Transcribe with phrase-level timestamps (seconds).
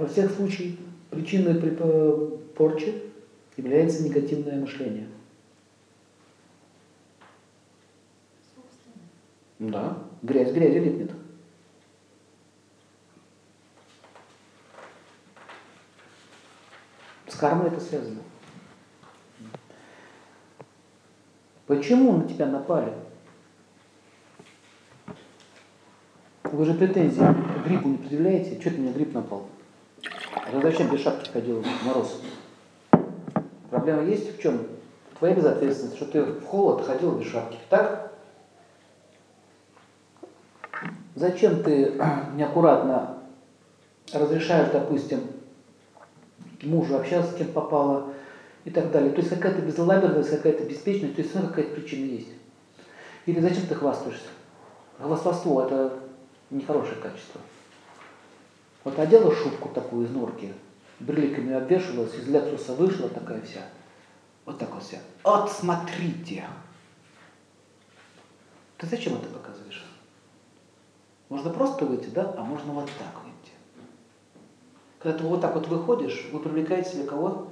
[0.00, 0.78] Во всех случаях
[1.10, 1.76] причиной при-
[2.54, 3.02] порчи
[3.58, 5.06] является негативное мышление.
[9.58, 11.12] Да, грязь грязью липнет.
[17.28, 18.22] С кармой это связано.
[21.66, 22.94] Почему на тебя напали?
[26.44, 28.58] Вы же претензии к гриппу не предъявляете?
[28.58, 29.46] Что ты мне грипп напал?
[30.32, 32.20] А зачем без шапки ходил в мороз?
[33.70, 34.66] Проблема есть в чем?
[35.18, 37.58] Твоя безответственность, что ты в холод ходил без шапки.
[37.68, 38.12] Так?
[41.14, 42.00] Зачем ты
[42.34, 43.18] неаккуратно
[44.12, 45.20] разрешаешь, допустим,
[46.62, 48.12] мужу общаться с кем попало
[48.64, 49.10] и так далее.
[49.10, 52.28] То есть какая-то безалаберность, какая-то беспечность, то есть всегда какая-то причина есть.
[53.26, 54.28] Или зачем ты хвастаешься?
[54.98, 55.92] Хвастовство– это
[56.50, 57.40] нехорошее качество.
[58.84, 60.54] Вот одела шубку такую из норки,
[61.00, 63.62] бреликами обвешивалась, из лексуса вышла такая вся.
[64.46, 64.98] Вот так вот вся.
[65.22, 66.46] Вот смотрите.
[68.78, 69.84] Ты зачем это показываешь?
[71.28, 72.34] Можно просто выйти, да?
[72.36, 73.52] А можно вот так выйти.
[74.98, 77.48] Когда ты вот так вот выходишь, вы привлекаете себе кого?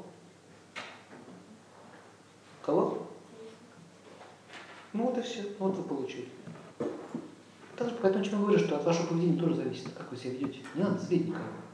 [2.63, 3.07] Кого?
[4.95, 5.45] Ну вот и все.
[5.59, 6.29] Вот вы получили.
[7.81, 10.59] Же, поэтому чем говорю, что от вашего поведения тоже зависит, как вы себя ведете.
[10.75, 11.45] Не надо злить никого.